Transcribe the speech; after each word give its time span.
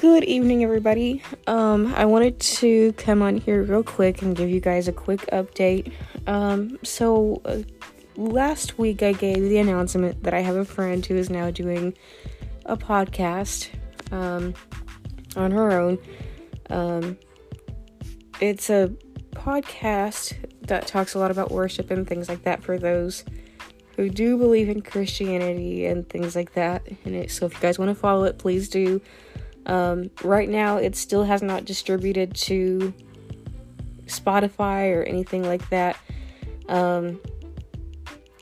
Good 0.00 0.24
evening, 0.24 0.64
everybody. 0.64 1.22
Um, 1.46 1.92
I 1.94 2.06
wanted 2.06 2.40
to 2.40 2.94
come 2.94 3.20
on 3.20 3.36
here 3.36 3.62
real 3.62 3.82
quick 3.82 4.22
and 4.22 4.34
give 4.34 4.48
you 4.48 4.58
guys 4.58 4.88
a 4.88 4.92
quick 4.92 5.20
update. 5.30 5.92
Um, 6.26 6.78
so 6.82 7.42
uh, 7.44 7.58
last 8.16 8.78
week 8.78 9.02
I 9.02 9.12
gave 9.12 9.42
the 9.42 9.58
announcement 9.58 10.22
that 10.22 10.32
I 10.32 10.40
have 10.40 10.56
a 10.56 10.64
friend 10.64 11.04
who 11.04 11.16
is 11.16 11.28
now 11.28 11.50
doing 11.50 11.92
a 12.64 12.78
podcast 12.78 13.68
um, 14.10 14.54
on 15.36 15.50
her 15.50 15.70
own. 15.78 15.98
Um, 16.70 17.18
it's 18.40 18.70
a 18.70 18.90
podcast 19.32 20.34
that 20.62 20.86
talks 20.86 21.12
a 21.12 21.18
lot 21.18 21.30
about 21.30 21.50
worship 21.50 21.90
and 21.90 22.08
things 22.08 22.26
like 22.26 22.44
that 22.44 22.62
for 22.62 22.78
those 22.78 23.22
who 23.96 24.08
do 24.08 24.38
believe 24.38 24.70
in 24.70 24.80
Christianity 24.80 25.84
and 25.84 26.08
things 26.08 26.34
like 26.34 26.54
that. 26.54 26.88
And 27.04 27.14
it, 27.14 27.30
so 27.30 27.44
if 27.44 27.52
you 27.52 27.60
guys 27.60 27.78
want 27.78 27.90
to 27.90 27.94
follow 27.94 28.24
it, 28.24 28.38
please 28.38 28.70
do. 28.70 29.02
Um, 29.66 30.10
right 30.22 30.48
now, 30.48 30.78
it 30.78 30.96
still 30.96 31.24
has 31.24 31.42
not 31.42 31.64
distributed 31.64 32.34
to 32.34 32.92
Spotify 34.06 34.94
or 34.94 35.02
anything 35.02 35.44
like 35.44 35.68
that. 35.70 35.96
Um, 36.68 37.20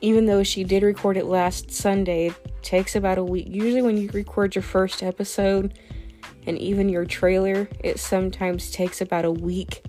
even 0.01 0.25
though 0.25 0.43
she 0.43 0.63
did 0.63 0.83
record 0.83 1.17
it 1.17 1.25
last 1.25 1.71
Sunday, 1.71 2.27
it 2.27 2.63
takes 2.63 2.95
about 2.95 3.17
a 3.17 3.23
week. 3.23 3.47
Usually, 3.49 3.81
when 3.81 3.97
you 3.97 4.09
record 4.13 4.55
your 4.55 4.61
first 4.61 5.03
episode 5.03 5.77
and 6.47 6.57
even 6.57 6.89
your 6.89 7.05
trailer, 7.05 7.69
it 7.83 7.99
sometimes 7.99 8.71
takes 8.71 9.01
about 9.01 9.25
a 9.25 9.31
week 9.31 9.83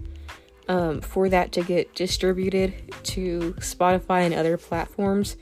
um, 0.69 1.01
for 1.01 1.29
that 1.29 1.53
to 1.53 1.63
get 1.63 1.95
distributed 1.95 2.93
to 3.05 3.55
Spotify 3.59 4.23
and 4.23 4.35
other 4.35 4.57
platforms. 4.57 5.37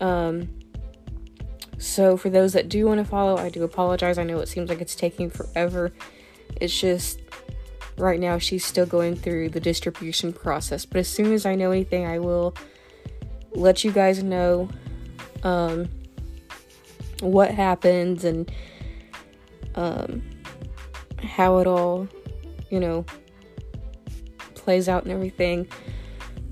Um, 0.00 0.48
so, 1.78 2.16
for 2.16 2.28
those 2.28 2.54
that 2.54 2.68
do 2.68 2.86
want 2.86 2.98
to 2.98 3.04
follow, 3.04 3.36
I 3.36 3.50
do 3.50 3.62
apologize. 3.62 4.18
I 4.18 4.24
know 4.24 4.40
it 4.40 4.48
seems 4.48 4.68
like 4.68 4.80
it's 4.80 4.96
taking 4.96 5.30
forever. 5.30 5.92
It's 6.60 6.78
just 6.78 7.20
right 7.96 8.18
now 8.18 8.38
she's 8.38 8.64
still 8.64 8.86
going 8.86 9.14
through 9.14 9.50
the 9.50 9.60
distribution 9.60 10.32
process. 10.32 10.84
But 10.84 10.98
as 10.98 11.08
soon 11.08 11.32
as 11.32 11.46
I 11.46 11.54
know 11.54 11.70
anything, 11.70 12.04
I 12.04 12.18
will 12.18 12.54
let 13.52 13.84
you 13.84 13.92
guys 13.92 14.22
know 14.22 14.68
um, 15.44 15.88
what 17.20 17.52
happens 17.52 18.24
and 18.24 18.50
um, 19.76 20.22
how 21.22 21.58
it 21.58 21.66
all, 21.68 22.08
you 22.70 22.80
know, 22.80 23.04
plays 24.54 24.88
out 24.88 25.04
and 25.04 25.12
everything. 25.12 25.68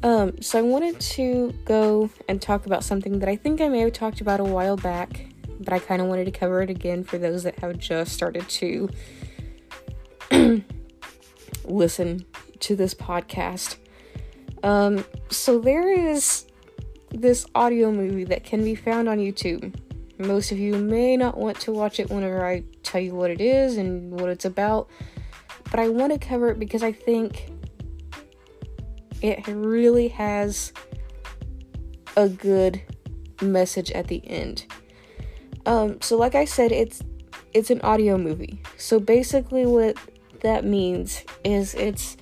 Um, 0.02 0.40
so 0.40 0.58
I 0.58 0.62
wanted 0.62 1.00
to 1.00 1.52
go 1.64 2.10
and 2.28 2.40
talk 2.40 2.66
about 2.66 2.84
something 2.84 3.18
that 3.20 3.28
I 3.28 3.36
think 3.36 3.60
I 3.60 3.68
may 3.68 3.80
have 3.80 3.92
talked 3.92 4.20
about 4.20 4.40
a 4.40 4.44
while 4.44 4.76
back, 4.76 5.26
but 5.58 5.72
I 5.72 5.78
kind 5.78 6.02
of 6.02 6.08
wanted 6.08 6.26
to 6.26 6.30
cover 6.30 6.62
it 6.62 6.70
again 6.70 7.02
for 7.02 7.18
those 7.18 7.42
that 7.44 7.58
have 7.60 7.78
just 7.78 8.12
started 8.12 8.48
to 8.48 8.88
listen 11.64 12.24
to 12.60 12.76
this 12.76 12.94
podcast. 12.94 13.76
Um, 14.62 15.04
so 15.30 15.58
there 15.58 15.92
is 15.92 16.46
this 17.10 17.46
audio 17.54 17.90
movie 17.90 18.24
that 18.24 18.44
can 18.44 18.64
be 18.64 18.74
found 18.74 19.08
on 19.08 19.18
YouTube. 19.18 19.74
Most 20.18 20.52
of 20.52 20.58
you 20.58 20.74
may 20.74 21.16
not 21.16 21.36
want 21.36 21.60
to 21.60 21.72
watch 21.72 22.00
it 22.00 22.10
whenever 22.10 22.44
I 22.44 22.64
tell 22.82 23.00
you 23.00 23.14
what 23.14 23.30
it 23.30 23.40
is 23.40 23.76
and 23.76 24.18
what 24.18 24.30
it's 24.30 24.44
about, 24.44 24.88
but 25.70 25.80
I 25.80 25.88
want 25.88 26.12
to 26.12 26.18
cover 26.18 26.50
it 26.50 26.58
because 26.58 26.82
I 26.82 26.92
think 26.92 27.50
it 29.22 29.46
really 29.46 30.08
has 30.08 30.72
a 32.16 32.28
good 32.28 32.80
message 33.42 33.90
at 33.92 34.08
the 34.08 34.26
end. 34.26 34.66
Um, 35.66 36.00
so 36.00 36.16
like 36.16 36.34
I 36.34 36.44
said, 36.44 36.72
it's 36.72 37.02
it's 37.52 37.70
an 37.70 37.80
audio 37.80 38.18
movie. 38.18 38.62
So 38.76 39.00
basically 39.00 39.66
what 39.66 39.96
that 40.42 40.64
means 40.64 41.24
is 41.44 41.74
it's 41.74 42.16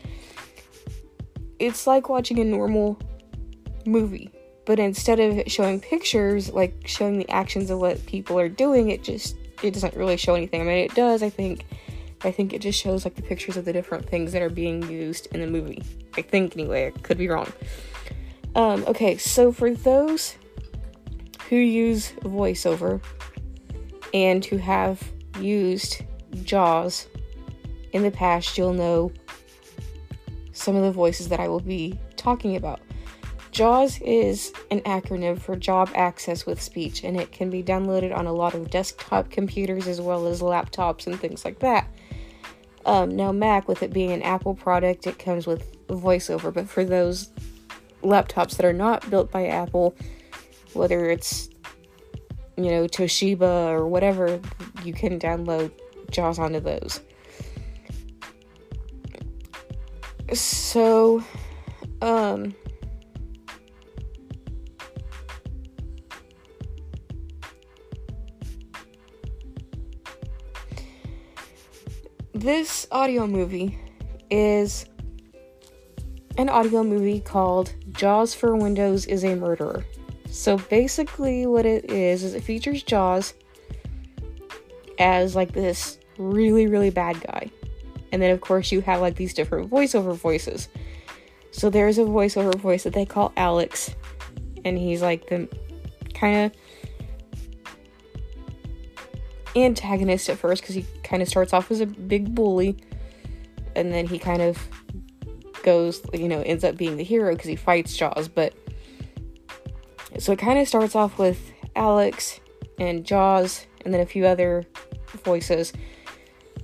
it's 1.58 1.86
like 1.86 2.08
watching 2.08 2.38
a 2.38 2.44
normal 2.44 2.98
movie, 3.86 4.30
but 4.66 4.78
instead 4.78 5.20
of 5.20 5.42
showing 5.50 5.80
pictures, 5.80 6.50
like 6.52 6.74
showing 6.86 7.18
the 7.18 7.28
actions 7.30 7.70
of 7.70 7.78
what 7.78 8.04
people 8.06 8.38
are 8.38 8.48
doing, 8.48 8.90
it 8.90 9.02
just 9.02 9.36
it 9.62 9.72
doesn't 9.72 9.94
really 9.94 10.16
show 10.16 10.34
anything. 10.34 10.62
I 10.62 10.64
mean, 10.64 10.84
it 10.84 10.94
does, 10.94 11.22
I 11.22 11.30
think. 11.30 11.64
I 12.24 12.30
think 12.30 12.52
it 12.52 12.60
just 12.60 12.80
shows 12.80 13.04
like 13.04 13.14
the 13.14 13.22
pictures 13.22 13.56
of 13.56 13.64
the 13.64 13.72
different 13.72 14.08
things 14.08 14.32
that 14.32 14.42
are 14.42 14.50
being 14.50 14.82
used 14.90 15.26
in 15.34 15.40
the 15.40 15.46
movie. 15.46 15.82
I 16.16 16.22
think 16.22 16.56
anyway, 16.56 16.86
I 16.86 16.90
could 17.00 17.18
be 17.18 17.28
wrong. 17.28 17.52
Um, 18.54 18.84
okay, 18.86 19.16
so 19.16 19.52
for 19.52 19.70
those 19.70 20.36
who 21.48 21.56
use 21.56 22.12
voiceover 22.22 23.02
and 24.12 24.44
who 24.44 24.56
have 24.56 25.02
used 25.40 26.02
JAWS 26.42 27.08
in 27.92 28.02
the 28.02 28.10
past, 28.10 28.56
you'll 28.56 28.72
know 28.72 29.12
some 30.52 30.76
of 30.76 30.82
the 30.82 30.92
voices 30.92 31.28
that 31.28 31.40
I 31.40 31.48
will 31.48 31.60
be 31.60 31.98
talking 32.16 32.56
about. 32.56 32.80
JAWS 33.50 34.00
is 34.00 34.52
an 34.70 34.80
acronym 34.80 35.38
for 35.38 35.54
Job 35.54 35.90
Access 35.94 36.46
with 36.46 36.60
Speech, 36.60 37.04
and 37.04 37.20
it 37.20 37.30
can 37.30 37.50
be 37.50 37.62
downloaded 37.62 38.16
on 38.16 38.26
a 38.26 38.32
lot 38.32 38.54
of 38.54 38.70
desktop 38.70 39.30
computers 39.30 39.86
as 39.86 40.00
well 40.00 40.26
as 40.26 40.40
laptops 40.40 41.06
and 41.06 41.20
things 41.20 41.44
like 41.44 41.60
that. 41.60 41.88
Um, 42.86 43.16
now, 43.16 43.32
Mac, 43.32 43.66
with 43.66 43.82
it 43.82 43.92
being 43.92 44.12
an 44.12 44.22
Apple 44.22 44.54
product, 44.54 45.06
it 45.06 45.18
comes 45.18 45.46
with 45.46 45.86
VoiceOver, 45.86 46.52
but 46.52 46.68
for 46.68 46.84
those 46.84 47.30
laptops 48.02 48.56
that 48.56 48.66
are 48.66 48.72
not 48.72 49.08
built 49.10 49.30
by 49.30 49.46
Apple, 49.46 49.96
whether 50.74 51.08
it's 51.08 51.48
you 52.56 52.70
know 52.70 52.86
Toshiba 52.86 53.70
or 53.70 53.86
whatever, 53.86 54.40
you 54.84 54.92
can 54.92 55.18
download 55.18 55.70
JAWS 56.10 56.38
onto 56.38 56.60
those. 56.60 57.00
So, 60.32 61.22
um, 62.00 62.54
this 72.34 72.84
audio 72.90 73.28
movie 73.28 73.78
is 74.28 74.86
an 76.36 76.48
audio 76.48 76.82
movie 76.82 77.20
called 77.20 77.72
Jaws 77.92 78.34
for 78.34 78.56
Windows 78.56 79.06
is 79.06 79.24
a 79.24 79.36
Murderer. 79.36 79.84
So 80.28 80.58
basically, 80.58 81.46
what 81.46 81.64
it 81.64 81.92
is, 81.92 82.24
is 82.24 82.34
it 82.34 82.42
features 82.42 82.82
Jaws 82.82 83.34
as 84.98 85.36
like 85.36 85.52
this 85.52 85.98
really, 86.18 86.66
really 86.66 86.90
bad 86.90 87.20
guy. 87.20 87.50
And 88.10 88.20
then, 88.20 88.32
of 88.32 88.40
course, 88.40 88.72
you 88.72 88.80
have 88.80 89.00
like 89.00 89.14
these 89.14 89.32
different 89.32 89.70
voiceover 89.70 90.16
voices. 90.16 90.68
So 91.52 91.70
there's 91.70 91.98
a 91.98 92.02
voiceover 92.02 92.56
voice 92.56 92.82
that 92.82 92.94
they 92.94 93.06
call 93.06 93.32
Alex, 93.36 93.94
and 94.64 94.76
he's 94.76 95.02
like 95.02 95.28
the 95.28 95.48
kind 96.14 96.46
of 96.46 96.52
antagonist 99.54 100.28
at 100.28 100.36
first 100.36 100.62
because 100.62 100.74
he 100.74 100.84
kind 101.04 101.22
of 101.22 101.28
starts 101.28 101.52
off 101.52 101.70
as 101.70 101.80
a 101.80 101.86
big 101.86 102.34
bully 102.34 102.76
and 103.76 103.92
then 103.92 104.06
he 104.06 104.18
kind 104.18 104.42
of 104.42 104.58
goes, 105.62 106.02
you 106.12 106.28
know, 106.28 106.40
ends 106.42 106.64
up 106.64 106.76
being 106.76 106.96
the 106.96 107.04
hero 107.04 107.32
because 107.32 107.48
he 107.48 107.56
fights 107.56 107.96
Jaws. 107.96 108.28
But 108.28 108.54
so 110.18 110.32
it 110.32 110.38
kind 110.38 110.58
of 110.58 110.68
starts 110.68 110.94
off 110.94 111.18
with 111.18 111.52
Alex 111.74 112.40
and 112.78 113.04
Jaws 113.04 113.66
and 113.84 113.92
then 113.92 114.00
a 114.00 114.06
few 114.06 114.26
other 114.26 114.64
voices. 115.24 115.72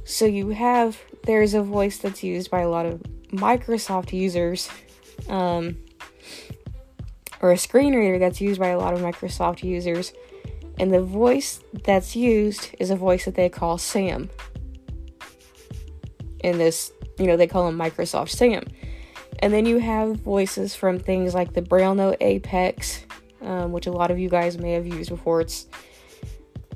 So 0.04 0.24
you 0.24 0.50
have, 0.50 1.00
there's 1.24 1.54
a 1.54 1.62
voice 1.62 1.98
that's 1.98 2.22
used 2.22 2.50
by 2.50 2.60
a 2.60 2.68
lot 2.68 2.86
of 2.86 3.02
Microsoft 3.32 4.12
users, 4.12 4.68
um, 5.28 5.76
or 7.40 7.52
a 7.52 7.58
screen 7.58 7.94
reader 7.94 8.18
that's 8.18 8.40
used 8.40 8.60
by 8.60 8.68
a 8.68 8.78
lot 8.78 8.92
of 8.92 9.00
Microsoft 9.00 9.62
users 9.62 10.12
and 10.80 10.94
the 10.94 11.02
voice 11.02 11.60
that's 11.84 12.16
used 12.16 12.74
is 12.80 12.88
a 12.88 12.96
voice 12.96 13.26
that 13.26 13.34
they 13.34 13.50
call 13.50 13.76
Sam. 13.76 14.30
In 16.42 16.56
this, 16.56 16.90
you 17.18 17.26
know, 17.26 17.36
they 17.36 17.46
call 17.46 17.68
him 17.68 17.78
Microsoft 17.78 18.30
Sam. 18.30 18.64
And 19.40 19.52
then 19.52 19.66
you 19.66 19.76
have 19.76 20.16
voices 20.16 20.74
from 20.74 20.98
things 20.98 21.34
like 21.34 21.52
the 21.52 21.60
Braille 21.60 21.94
Note 21.94 22.16
Apex, 22.22 23.04
um, 23.42 23.72
which 23.72 23.86
a 23.88 23.92
lot 23.92 24.10
of 24.10 24.18
you 24.18 24.30
guys 24.30 24.56
may 24.56 24.72
have 24.72 24.86
used 24.86 25.10
before. 25.10 25.42
It's 25.42 25.66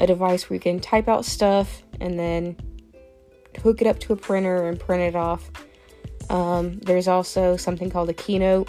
a 0.02 0.06
device 0.06 0.50
where 0.50 0.56
you 0.56 0.60
can 0.60 0.80
type 0.80 1.08
out 1.08 1.24
stuff 1.24 1.82
and 1.98 2.18
then 2.18 2.58
hook 3.62 3.80
it 3.80 3.86
up 3.86 3.98
to 4.00 4.12
a 4.12 4.16
printer 4.16 4.68
and 4.68 4.78
print 4.78 5.02
it 5.02 5.16
off. 5.16 5.50
Um, 6.28 6.78
there's 6.80 7.08
also 7.08 7.56
something 7.56 7.88
called 7.88 8.10
a 8.10 8.14
Keynote. 8.14 8.68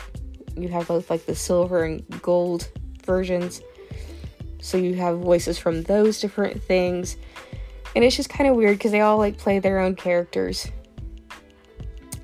You 0.55 0.69
have 0.69 0.87
both 0.87 1.09
like 1.09 1.25
the 1.25 1.35
silver 1.35 1.83
and 1.83 2.21
gold 2.21 2.69
versions. 3.05 3.61
So 4.65 4.77
you 4.77 4.95
have 4.95 5.19
voices 5.19 5.59
from 5.59 5.83
those 5.83 6.19
different 6.19 6.63
things. 6.63 7.17
And 7.95 8.03
it's 8.03 8.15
just 8.15 8.29
kind 8.29 8.49
of 8.49 8.55
weird 8.55 8.77
because 8.77 8.91
they 8.91 9.01
all 9.01 9.17
like 9.17 9.37
play 9.37 9.59
their 9.59 9.79
own 9.79 9.95
characters. 9.95 10.67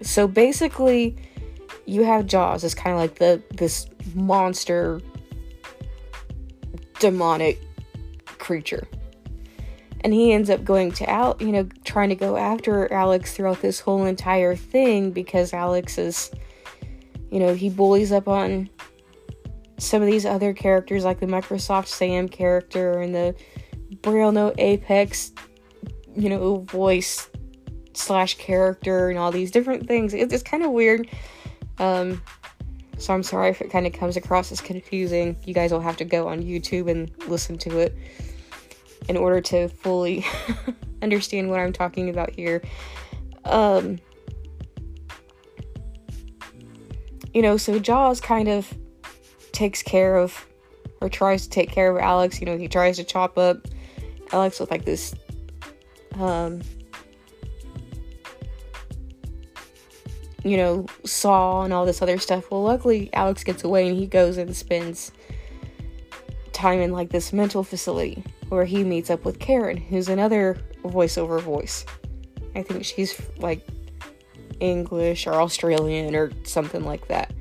So 0.02 0.28
basically, 0.28 1.16
you 1.86 2.04
have 2.04 2.26
Jaws 2.26 2.64
as 2.64 2.74
kind 2.74 2.94
of 2.94 3.00
like 3.00 3.16
the 3.16 3.44
this 3.52 3.86
monster 4.16 5.00
demonic 7.00 7.62
creature. 8.40 8.88
and 10.04 10.14
he 10.14 10.34
ends 10.34 10.50
up 10.50 10.64
going 10.64 10.92
to 10.94 11.10
Al, 11.10 11.38
you 11.40 11.52
know, 11.52 11.68
trying 11.84 12.10
to 12.10 12.16
go 12.16 12.36
after 12.36 12.92
Alex 12.92 13.34
throughout 13.34 13.62
this 13.62 13.80
whole 13.80 14.06
entire 14.06 14.56
thing 14.56 15.12
because 15.12 15.54
Alex 15.54 15.98
is, 15.98 16.32
you 17.30 17.40
know, 17.40 17.54
he 17.54 17.70
bullies 17.70 18.12
up 18.12 18.28
on 18.28 18.70
some 19.82 20.02
of 20.02 20.08
these 20.08 20.26
other 20.26 20.54
characters 20.54 21.04
like 21.04 21.20
the 21.20 21.26
Microsoft 21.26 21.88
Sam 21.88 22.30
character 22.30 23.00
and 23.00 23.16
the 23.16 23.36
Braille 24.02 24.32
Note 24.32 24.56
Apex, 24.60 25.32
you 26.16 26.30
know, 26.30 26.60
voice 26.60 27.30
slash 27.94 28.38
character 28.38 29.10
and 29.10 29.18
all 29.18 29.32
these 29.32 29.50
different 29.50 29.88
things. 29.88 30.14
It's, 30.14 30.34
it's 30.34 30.44
kind 30.44 30.64
of 30.64 30.72
weird. 30.72 31.10
Um, 31.80 32.22
so 33.00 33.12
I'm 33.14 33.24
sorry 33.24 33.50
if 33.50 33.60
it 33.60 33.72
kind 33.72 33.88
of 33.88 33.94
comes 33.94 34.18
across 34.18 34.52
as 34.52 34.62
confusing. 34.62 35.36
You 35.46 35.56
guys 35.56 35.72
will 35.72 35.82
have 35.82 35.98
to 35.98 36.06
go 36.06 36.28
on 36.28 36.44
YouTube 36.44 36.90
and 36.90 37.12
listen 37.28 37.58
to 37.60 37.80
it 37.80 37.98
in 39.10 39.18
order 39.18 39.42
to 39.42 39.68
fully 39.68 40.24
understand 41.02 41.50
what 41.50 41.60
I'm 41.60 41.74
talking 41.74 42.10
about 42.10 42.30
here. 42.30 42.62
Um, 43.46 43.98
you 47.34 47.42
know, 47.42 47.58
so 47.58 47.80
Jaws 47.80 48.22
kind 48.22 48.48
of 48.48 48.72
takes 49.54 49.84
care 49.84 50.18
of, 50.18 50.48
or 51.02 51.10
tries 51.10 51.44
to 51.44 51.50
take 51.50 51.72
care 51.72 51.96
of 51.96 52.02
Alex. 52.02 52.40
You 52.40 52.46
know, 52.46 52.58
he 52.58 52.68
tries 52.68 52.98
to 52.98 53.04
chop 53.04 53.38
up 53.38 53.68
Alex 54.32 54.60
with 54.60 54.72
like 54.72 54.86
this, 54.86 55.14
um, 56.20 56.62
you 60.44 60.58
know, 60.58 60.86
saw 61.06 61.64
and 61.64 61.74
all 61.74 61.86
this 61.86 62.02
other 62.02 62.18
stuff. 62.18 62.50
Well, 62.50 62.64
luckily, 62.64 63.10
Alex 63.14 63.44
gets 63.44 63.64
away 63.64 63.88
and 63.90 63.98
he 63.98 64.08
goes 64.08 64.38
and 64.38 64.56
spends 64.56 65.12
time 66.54 66.80
in 66.80 66.92
like 66.92 67.10
this 67.10 67.34
mental 67.34 67.64
facility 67.64 68.24
where 68.50 68.66
he 68.66 68.84
meets 68.84 69.10
up 69.10 69.24
with 69.24 69.40
Karen, 69.40 69.78
who's 69.78 70.10
another 70.10 70.58
voiceover 70.84 71.42
voice. 71.42 71.86
I 72.56 72.64
think 72.64 72.84
she's 72.84 73.20
like 73.38 73.66
English 74.60 75.26
or 75.26 75.36
Australian 75.36 76.16
or 76.16 76.32
something 76.44 76.84
like 76.84 77.08
that. 77.08 77.34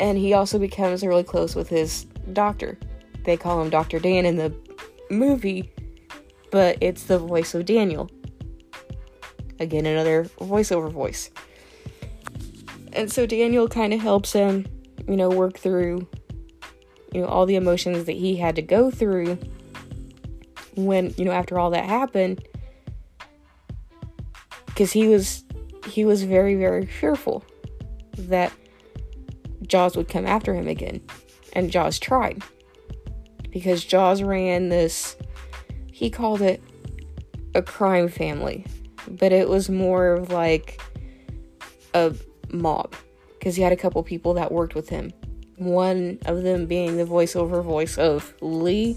And 0.00 0.16
he 0.16 0.32
also 0.32 0.58
becomes 0.58 1.04
really 1.04 1.24
close 1.24 1.54
with 1.54 1.68
his 1.68 2.04
doctor. 2.32 2.78
They 3.24 3.36
call 3.36 3.60
him 3.60 3.70
Dr. 3.70 3.98
Dan 3.98 4.26
in 4.26 4.36
the 4.36 4.54
movie, 5.10 5.72
but 6.50 6.78
it's 6.80 7.04
the 7.04 7.18
voice 7.18 7.54
of 7.54 7.64
Daniel. 7.66 8.10
Again, 9.60 9.86
another 9.86 10.24
voiceover 10.40 10.90
voice. 10.90 11.30
And 12.92 13.10
so 13.10 13.26
Daniel 13.26 13.68
kind 13.68 13.92
of 13.92 14.00
helps 14.00 14.32
him, 14.32 14.66
you 15.08 15.16
know, 15.16 15.28
work 15.28 15.58
through, 15.58 16.06
you 17.12 17.20
know, 17.20 17.26
all 17.26 17.44
the 17.44 17.56
emotions 17.56 18.04
that 18.04 18.16
he 18.16 18.36
had 18.36 18.56
to 18.56 18.62
go 18.62 18.90
through 18.90 19.38
when 20.78 21.12
you 21.16 21.24
know 21.24 21.32
after 21.32 21.58
all 21.58 21.70
that 21.70 21.84
happened 21.84 22.46
because 24.66 24.92
he 24.92 25.08
was 25.08 25.44
he 25.88 26.04
was 26.04 26.22
very 26.22 26.54
very 26.54 26.86
fearful 26.86 27.44
that 28.16 28.52
Jaws 29.68 29.96
would 29.96 30.08
come 30.08 30.26
after 30.26 30.54
him 30.54 30.66
again. 30.66 31.00
And 31.52 31.70
Jaws 31.70 31.98
tried. 31.98 32.42
Because 33.50 33.84
Jaws 33.84 34.22
ran 34.22 34.68
this 34.68 35.16
he 35.98 36.10
called 36.10 36.42
it 36.42 36.62
a 37.56 37.62
crime 37.62 38.08
family. 38.08 38.64
But 39.08 39.32
it 39.32 39.48
was 39.48 39.68
more 39.68 40.12
of 40.12 40.30
like 40.30 40.80
a 41.92 42.14
mob. 42.50 42.94
Because 43.38 43.56
he 43.56 43.62
had 43.62 43.72
a 43.72 43.76
couple 43.76 44.02
people 44.04 44.34
that 44.34 44.52
worked 44.52 44.74
with 44.76 44.88
him. 44.88 45.12
One 45.56 46.20
of 46.26 46.44
them 46.44 46.66
being 46.66 46.96
the 46.96 47.04
voiceover 47.04 47.64
voice 47.64 47.98
of 47.98 48.32
Lee. 48.40 48.96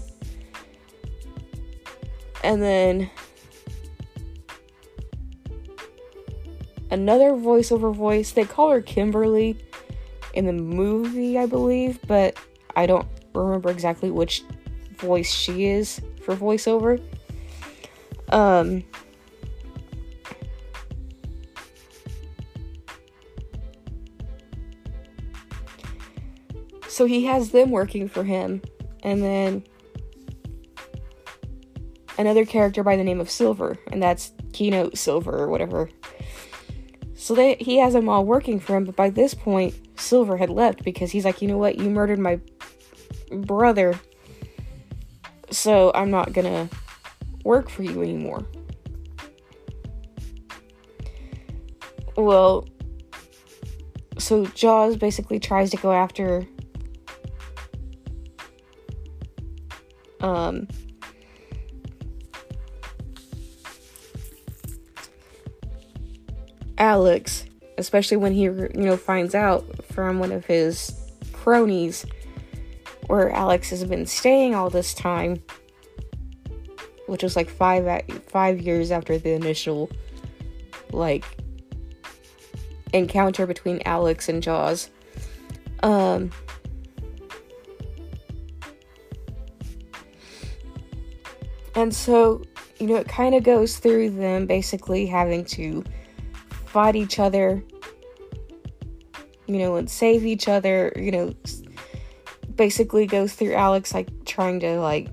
And 2.44 2.62
then 2.62 3.10
another 6.92 7.32
voiceover 7.32 7.92
voice. 7.92 8.30
They 8.30 8.44
call 8.44 8.70
her 8.70 8.80
Kimberly 8.80 9.56
in 10.34 10.46
the 10.46 10.52
movie, 10.52 11.38
I 11.38 11.46
believe, 11.46 11.98
but 12.06 12.36
I 12.76 12.86
don't 12.86 13.06
remember 13.34 13.70
exactly 13.70 14.10
which 14.10 14.42
voice 14.96 15.30
she 15.30 15.66
is 15.66 16.00
for 16.24 16.36
voiceover. 16.36 17.02
Um, 18.30 18.84
so 26.88 27.04
he 27.04 27.24
has 27.26 27.50
them 27.50 27.70
working 27.70 28.08
for 28.08 28.24
him, 28.24 28.62
and 29.02 29.22
then 29.22 29.64
another 32.18 32.44
character 32.44 32.82
by 32.82 32.96
the 32.96 33.04
name 33.04 33.20
of 33.20 33.30
Silver, 33.30 33.76
and 33.90 34.02
that's 34.02 34.32
Keynote 34.52 34.96
Silver 34.96 35.36
or 35.36 35.48
whatever. 35.48 35.90
So 37.22 37.36
they 37.36 37.54
he 37.60 37.76
has 37.78 37.92
them 37.92 38.08
all 38.08 38.24
working 38.24 38.58
for 38.58 38.74
him, 38.76 38.84
but 38.84 38.96
by 38.96 39.08
this 39.08 39.32
point, 39.32 39.76
Silver 39.96 40.36
had 40.36 40.50
left 40.50 40.82
because 40.82 41.12
he's 41.12 41.24
like, 41.24 41.40
you 41.40 41.46
know 41.46 41.56
what, 41.56 41.78
you 41.78 41.88
murdered 41.88 42.18
my 42.18 42.40
brother, 43.30 43.94
so 45.48 45.92
I'm 45.94 46.10
not 46.10 46.32
gonna 46.32 46.68
work 47.44 47.70
for 47.70 47.84
you 47.84 48.02
anymore. 48.02 48.44
Well, 52.16 52.66
so 54.18 54.46
Jaws 54.46 54.96
basically 54.96 55.38
tries 55.38 55.70
to 55.70 55.76
go 55.76 55.92
after 55.92 56.44
um 60.18 60.66
Alex, 66.78 67.44
especially 67.78 68.16
when 68.16 68.32
he, 68.32 68.42
you 68.42 68.70
know, 68.74 68.96
finds 68.96 69.34
out 69.34 69.64
from 69.86 70.18
one 70.18 70.32
of 70.32 70.44
his 70.46 70.92
cronies 71.32 72.04
where 73.06 73.30
Alex 73.30 73.70
has 73.70 73.84
been 73.84 74.06
staying 74.06 74.54
all 74.54 74.70
this 74.70 74.94
time, 74.94 75.42
which 77.06 77.22
was 77.22 77.36
like 77.36 77.50
five 77.50 78.02
five 78.28 78.60
years 78.60 78.90
after 78.90 79.18
the 79.18 79.30
initial 79.30 79.90
like 80.92 81.24
encounter 82.92 83.46
between 83.46 83.82
Alex 83.84 84.28
and 84.28 84.42
Jaws. 84.42 84.90
Um, 85.82 86.30
and 91.74 91.94
so, 91.94 92.44
you 92.78 92.86
know, 92.86 92.96
it 92.96 93.08
kind 93.08 93.34
of 93.34 93.42
goes 93.42 93.78
through 93.78 94.10
them 94.10 94.46
basically 94.46 95.06
having 95.06 95.44
to 95.46 95.82
fight 96.72 96.96
each 96.96 97.18
other, 97.18 97.62
you 99.46 99.58
know, 99.58 99.76
and 99.76 99.90
save 99.90 100.24
each 100.24 100.48
other, 100.48 100.90
you 100.96 101.10
know, 101.10 101.34
basically 102.56 103.06
goes 103.06 103.34
through 103.34 103.52
Alex 103.52 103.92
like 103.92 104.08
trying 104.24 104.58
to 104.60 104.80
like 104.80 105.08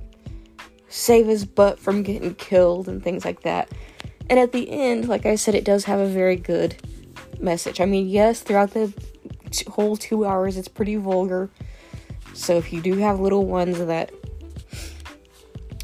save 0.88 1.28
his 1.28 1.44
butt 1.44 1.78
from 1.78 2.01
getting 2.01 2.34
killed 2.36 2.88
and 2.88 3.04
things 3.04 3.25
like 3.25 3.42
that. 3.42 3.70
And 4.30 4.39
at 4.39 4.54
the 4.54 4.70
end, 4.70 5.10
like 5.10 5.25
I 5.25 5.36
said, 5.36 5.54
it 5.54 5.66
does 5.66 5.84
have 5.84 6.00
a 6.00 6.08
very 6.08 6.38
good 6.38 6.78
message. 7.42 7.82
I 7.82 7.86
mean, 7.86 8.08
yes, 8.08 8.39
throughout 8.39 8.72
the 8.72 8.94
whole 9.68 9.98
two 9.98 10.25
hours, 10.25 10.56
it's 10.56 10.70
pretty 10.70 10.96
vulgar. 10.96 11.50
So 12.34 12.58
if 12.58 12.72
you 12.72 12.82
do 12.82 12.96
have 13.00 13.20
little 13.20 13.46
ones 13.46 13.78
that 13.80 14.13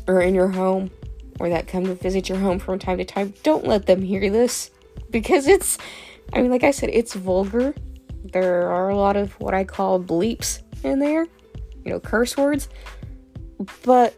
are 0.07 0.21
in 0.21 0.35
your 0.35 0.49
home 0.49 0.89
or 1.37 1.49
that 1.49 1.67
come 1.67 1.83
to 1.85 1.95
visit 1.95 2.29
your 2.29 2.37
home 2.37 2.59
from 2.59 2.79
time 2.79 2.97
to 2.99 3.03
time, 3.03 3.33
don't 3.43 3.65
let 3.65 3.87
them 3.87 4.01
hear 4.01 4.29
this 4.29 4.71
because 5.09 5.47
it's, 5.47 5.77
I 6.33 6.41
mean, 6.41 6.51
like 6.51 6.63
I 6.63 6.71
said, 6.71 6.89
it's 6.91 7.13
vulgar. 7.13 7.73
There 8.23 8.69
are 8.69 8.89
a 8.89 8.97
lot 8.97 9.15
of 9.15 9.33
what 9.39 9.53
I 9.53 9.63
call 9.63 9.99
bleeps 9.99 10.61
in 10.83 10.99
there, 10.99 11.27
you 11.83 11.91
know, 11.91 11.99
curse 11.99 12.35
words. 12.35 12.69
But 13.83 14.13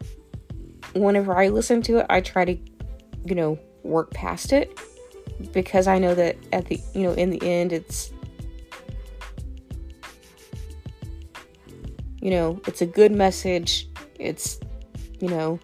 whenever 0.94 1.36
I 1.36 1.48
listen 1.48 1.82
to 1.82 1.98
it, 1.98 2.06
I 2.08 2.20
try 2.20 2.44
to, 2.44 2.56
you 3.24 3.34
know, 3.34 3.58
work 3.82 4.10
past 4.12 4.52
it 4.52 4.78
because 5.52 5.86
I 5.86 5.98
know 5.98 6.14
that 6.14 6.36
at 6.52 6.66
the, 6.66 6.80
you 6.94 7.02
know, 7.02 7.12
in 7.12 7.30
the 7.30 7.40
end, 7.42 7.72
it's, 7.72 8.12
you 12.20 12.30
know, 12.30 12.60
it's 12.66 12.80
a 12.80 12.86
good 12.86 13.12
message. 13.12 13.88
It's, 14.18 14.58
you 15.20 15.28
know, 15.28 15.60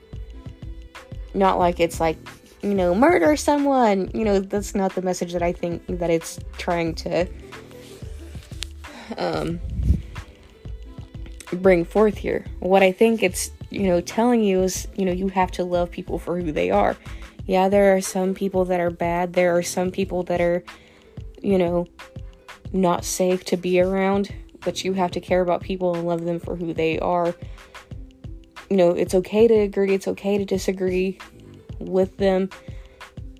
not 1.34 1.58
like 1.58 1.80
it's 1.80 1.98
like 1.98 2.16
you 2.64 2.74
know, 2.74 2.94
murder 2.94 3.36
someone. 3.36 4.10
You 4.14 4.24
know, 4.24 4.40
that's 4.40 4.74
not 4.74 4.94
the 4.94 5.02
message 5.02 5.34
that 5.34 5.42
I 5.42 5.52
think 5.52 5.84
that 5.86 6.08
it's 6.08 6.40
trying 6.56 6.94
to 6.96 7.26
um, 9.18 9.60
bring 11.52 11.84
forth 11.84 12.16
here. 12.16 12.46
What 12.60 12.82
I 12.82 12.90
think 12.90 13.22
it's, 13.22 13.50
you 13.68 13.86
know, 13.86 14.00
telling 14.00 14.42
you 14.42 14.62
is, 14.62 14.88
you 14.96 15.04
know, 15.04 15.12
you 15.12 15.28
have 15.28 15.50
to 15.52 15.64
love 15.64 15.90
people 15.90 16.18
for 16.18 16.40
who 16.40 16.52
they 16.52 16.70
are. 16.70 16.96
Yeah, 17.46 17.68
there 17.68 17.94
are 17.94 18.00
some 18.00 18.32
people 18.32 18.64
that 18.64 18.80
are 18.80 18.90
bad. 18.90 19.34
There 19.34 19.54
are 19.54 19.62
some 19.62 19.90
people 19.90 20.22
that 20.24 20.40
are, 20.40 20.64
you 21.42 21.58
know, 21.58 21.86
not 22.72 23.04
safe 23.04 23.44
to 23.44 23.58
be 23.58 23.78
around, 23.78 24.34
but 24.60 24.84
you 24.84 24.94
have 24.94 25.10
to 25.10 25.20
care 25.20 25.42
about 25.42 25.60
people 25.60 25.94
and 25.94 26.06
love 26.06 26.24
them 26.24 26.40
for 26.40 26.56
who 26.56 26.72
they 26.72 26.98
are. 26.98 27.34
You 28.70 28.78
know, 28.78 28.92
it's 28.92 29.14
okay 29.14 29.46
to 29.46 29.54
agree, 29.54 29.92
it's 29.92 30.08
okay 30.08 30.38
to 30.38 30.46
disagree 30.46 31.18
with 31.78 32.16
them, 32.16 32.48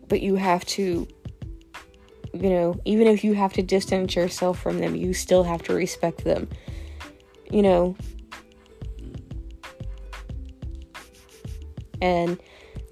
but 0.09 0.21
you 0.21 0.37
have 0.37 0.65
to, 0.67 1.07
you 2.33 2.51
know, 2.51 2.81
even 2.85 3.07
if 3.07 3.25
you 3.25 3.35
have 3.35 3.53
to 3.55 3.63
distance 3.63 4.15
yourself 4.17 4.61
from 4.61 4.79
them, 4.79 4.95
you 4.95 5.13
still 5.15 5.45
have 5.45 5.63
to 5.65 5.75
respect 5.75 6.25
them. 6.25 6.49
You 7.51 7.63
know, 7.63 7.97
and 12.01 12.39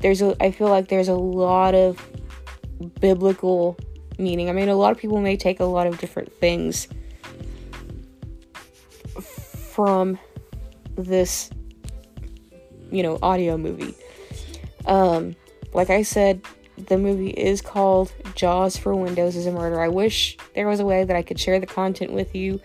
there's 0.01 0.23
a, 0.23 0.37
I 0.43 0.51
feel 0.51 0.69
like 0.69 0.89
there's 0.89 1.09
a 1.09 1.15
lot 1.15 1.75
of 1.75 2.01
biblical 3.01 3.77
meaning. 4.19 4.49
I 4.49 4.53
mean, 4.53 4.69
a 4.69 4.75
lot 4.75 4.93
of 4.93 4.99
people 4.99 5.21
may 5.21 5.37
take 5.37 5.61
a 5.61 5.65
lot 5.65 5.87
of 5.87 5.99
different 5.99 6.33
things 6.33 6.89
from 9.71 10.19
this, 10.97 11.51
you 12.91 13.03
know, 13.03 13.19
audio 13.23 13.57
movie. 13.57 13.95
Um, 14.87 15.37
like 15.73 15.91
I 15.91 16.03
said, 16.03 16.43
the 16.77 16.99
movie 16.99 17.31
is 17.31 17.61
called 17.61 18.13
Jaws 18.35 18.77
for 18.77 18.95
Windows 18.95 19.37
is 19.37 19.47
a 19.47 19.53
Murder. 19.53 19.81
I 19.81 19.89
wish 19.89 20.37
there 20.55 20.69
was 20.69 20.81
a 20.81 20.85
way 20.85 21.05
that 21.05 21.17
I 21.17 21.23
could 21.23 21.39
share 21.39 21.61
the 21.61 21.67
content 21.67 22.13
with 22.13 22.35
you. 22.35 22.61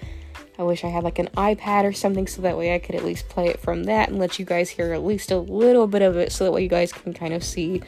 I 0.60 0.64
wish 0.64 0.84
I 0.84 0.88
had 0.88 1.04
like 1.04 1.20
an 1.20 1.28
iPad 1.38 1.84
or 1.84 1.94
something 1.94 2.26
so 2.26 2.42
that 2.42 2.58
way 2.58 2.74
I 2.74 2.80
could 2.80 2.96
at 2.96 3.06
least 3.06 3.30
play 3.30 3.48
it 3.48 3.60
from 3.60 3.84
that 3.84 4.10
and 4.10 4.18
let 4.18 4.40
you 4.40 4.46
guys 4.46 4.70
hear 4.70 4.94
at 4.94 5.04
least 5.04 5.32
a 5.32 5.38
little 5.38 5.86
bit 5.86 6.02
of 6.02 6.18
it 6.18 6.32
so 6.32 6.46
that 6.46 6.52
way 6.52 6.64
you 6.64 6.70
guys 6.70 6.92
can 6.92 7.14
kind 7.14 7.34
of 7.34 7.44
see 7.44 7.82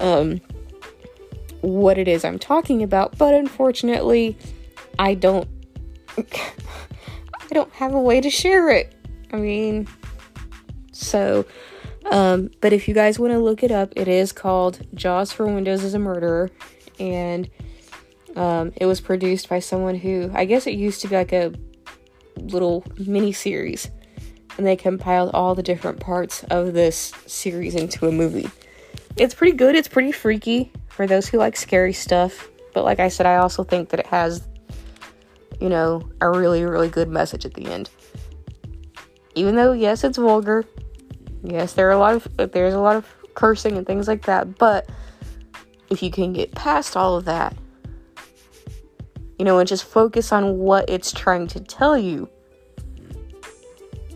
um, 0.00 0.40
what 1.60 1.98
it 1.98 2.08
is 2.08 2.24
I'm 2.24 2.38
talking 2.38 2.82
about. 2.82 3.18
But 3.18 3.34
unfortunately, 3.34 4.38
I 4.98 5.14
don't 5.14 5.48
I 6.16 7.48
don't 7.50 7.72
have 7.74 7.92
a 7.92 8.00
way 8.00 8.20
to 8.20 8.30
share 8.30 8.70
it. 8.70 8.94
I 9.32 9.36
mean, 9.36 9.86
so 10.92 11.44
um, 12.10 12.50
but 12.60 12.72
if 12.72 12.88
you 12.88 12.94
guys 12.94 13.18
want 13.18 13.32
to 13.32 13.38
look 13.38 13.62
it 13.62 13.70
up, 13.70 13.92
it 13.96 14.08
is 14.08 14.32
called 14.32 14.86
Jaws 14.94 15.32
for 15.32 15.46
Windows 15.46 15.82
is 15.82 15.94
a 15.94 15.98
Murderer. 15.98 16.50
And 16.98 17.48
um, 18.36 18.72
it 18.76 18.86
was 18.86 19.00
produced 19.00 19.48
by 19.48 19.60
someone 19.60 19.94
who, 19.94 20.30
I 20.34 20.44
guess 20.44 20.66
it 20.66 20.74
used 20.74 21.00
to 21.02 21.08
be 21.08 21.16
like 21.16 21.32
a 21.32 21.52
little 22.36 22.84
mini 22.98 23.32
series. 23.32 23.90
And 24.56 24.66
they 24.66 24.76
compiled 24.76 25.30
all 25.34 25.54
the 25.54 25.62
different 25.62 26.00
parts 26.00 26.44
of 26.44 26.74
this 26.74 27.12
series 27.26 27.74
into 27.74 28.06
a 28.06 28.12
movie. 28.12 28.48
It's 29.16 29.34
pretty 29.34 29.56
good, 29.56 29.74
it's 29.74 29.88
pretty 29.88 30.12
freaky 30.12 30.72
for 30.88 31.06
those 31.06 31.28
who 31.28 31.38
like 31.38 31.56
scary 31.56 31.92
stuff. 31.92 32.48
But 32.72 32.84
like 32.84 33.00
I 33.00 33.08
said, 33.08 33.26
I 33.26 33.36
also 33.36 33.64
think 33.64 33.88
that 33.90 34.00
it 34.00 34.06
has, 34.06 34.46
you 35.60 35.68
know, 35.68 36.08
a 36.20 36.30
really, 36.30 36.64
really 36.64 36.88
good 36.88 37.08
message 37.08 37.44
at 37.44 37.54
the 37.54 37.66
end. 37.66 37.90
Even 39.34 39.56
though, 39.56 39.72
yes, 39.72 40.04
it's 40.04 40.18
vulgar, 40.18 40.64
Yes, 41.44 41.74
there 41.74 41.86
are 41.88 41.92
a 41.92 41.98
lot 41.98 42.14
of 42.14 42.52
there's 42.52 42.72
a 42.72 42.80
lot 42.80 42.96
of 42.96 43.06
cursing 43.34 43.76
and 43.76 43.86
things 43.86 44.08
like 44.08 44.24
that, 44.24 44.56
but 44.58 44.88
if 45.90 46.02
you 46.02 46.10
can 46.10 46.32
get 46.32 46.52
past 46.52 46.96
all 46.96 47.16
of 47.16 47.26
that, 47.26 47.54
you 49.38 49.44
know, 49.44 49.58
and 49.58 49.68
just 49.68 49.84
focus 49.84 50.32
on 50.32 50.56
what 50.56 50.88
it's 50.88 51.12
trying 51.12 51.46
to 51.48 51.60
tell 51.60 51.98
you. 51.98 52.28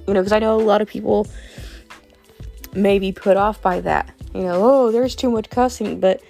You 0.06 0.14
know, 0.14 0.20
because 0.20 0.32
I 0.32 0.38
know 0.38 0.58
a 0.58 0.62
lot 0.62 0.80
of 0.80 0.88
people 0.88 1.26
may 2.72 2.98
be 2.98 3.12
put 3.12 3.36
off 3.36 3.60
by 3.60 3.80
that. 3.82 4.10
You 4.34 4.42
know, 4.42 4.62
oh, 4.62 4.90
there's 4.90 5.14
too 5.14 5.30
much 5.30 5.50
cussing, 5.50 6.00
but 6.00 6.22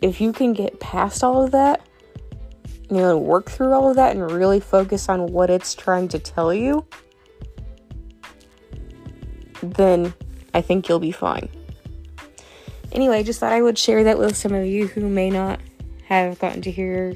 if 0.00 0.18
you 0.18 0.32
can 0.32 0.54
get 0.54 0.80
past 0.80 1.22
all 1.22 1.42
of 1.42 1.50
that, 1.50 1.82
you 2.90 2.96
know, 2.96 3.18
work 3.18 3.50
through 3.50 3.72
all 3.72 3.90
of 3.90 3.96
that 3.96 4.16
and 4.16 4.30
really 4.30 4.60
focus 4.60 5.10
on 5.10 5.26
what 5.26 5.50
it's 5.50 5.74
trying 5.74 6.08
to 6.08 6.18
tell 6.18 6.54
you, 6.54 6.86
then 9.60 10.14
I 10.54 10.60
think 10.60 10.88
you'll 10.88 10.98
be 10.98 11.12
fine. 11.12 11.48
Anyway, 12.92 13.22
just 13.22 13.40
thought 13.40 13.52
I 13.52 13.62
would 13.62 13.78
share 13.78 14.04
that 14.04 14.18
with 14.18 14.36
some 14.36 14.52
of 14.52 14.66
you 14.66 14.86
who 14.86 15.08
may 15.08 15.30
not 15.30 15.60
have 16.06 16.38
gotten 16.38 16.62
to 16.62 16.70
hear 16.70 17.14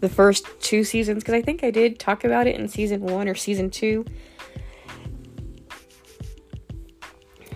the 0.00 0.08
first 0.08 0.46
two 0.60 0.84
seasons 0.84 1.22
because 1.22 1.34
I 1.34 1.40
think 1.40 1.64
I 1.64 1.70
did 1.70 1.98
talk 1.98 2.24
about 2.24 2.46
it 2.46 2.56
in 2.56 2.68
season 2.68 3.00
one 3.02 3.28
or 3.28 3.34
season 3.34 3.70
two. 3.70 4.04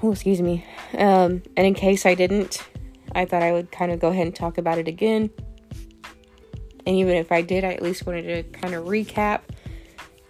Oh, 0.02 0.12
excuse 0.12 0.40
me. 0.40 0.64
Um, 0.96 1.42
and 1.56 1.66
in 1.66 1.74
case 1.74 2.06
I 2.06 2.14
didn't, 2.14 2.64
I 3.14 3.24
thought 3.24 3.42
I 3.42 3.52
would 3.52 3.72
kind 3.72 3.90
of 3.90 3.98
go 3.98 4.08
ahead 4.08 4.26
and 4.26 4.34
talk 4.34 4.56
about 4.56 4.78
it 4.78 4.86
again. 4.86 5.30
And 6.86 6.96
even 6.96 7.16
if 7.16 7.32
I 7.32 7.42
did, 7.42 7.64
I 7.64 7.72
at 7.72 7.82
least 7.82 8.06
wanted 8.06 8.22
to 8.22 8.58
kind 8.58 8.74
of 8.74 8.86
recap 8.86 9.40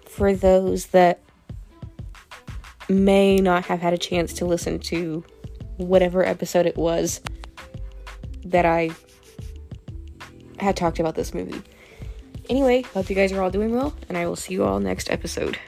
for 0.06 0.34
those 0.34 0.86
that 0.86 1.20
may 2.88 3.36
not 3.36 3.64
have 3.66 3.80
had 3.80 3.92
a 3.92 3.98
chance 3.98 4.32
to 4.34 4.44
listen 4.44 4.78
to 4.78 5.24
whatever 5.76 6.24
episode 6.24 6.66
it 6.66 6.76
was 6.76 7.20
that 8.44 8.64
I 8.64 8.90
had 10.58 10.76
talked 10.76 10.98
about 10.98 11.14
this 11.14 11.34
movie. 11.34 11.62
Anyway, 12.48 12.82
hope 12.82 13.10
you 13.10 13.16
guys 13.16 13.32
are 13.32 13.42
all 13.42 13.50
doing 13.50 13.74
well, 13.74 13.94
and 14.08 14.16
I 14.16 14.26
will 14.26 14.36
see 14.36 14.54
you 14.54 14.64
all 14.64 14.80
next 14.80 15.10
episode. 15.10 15.58